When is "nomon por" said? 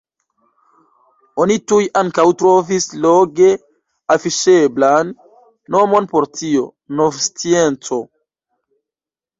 5.77-6.31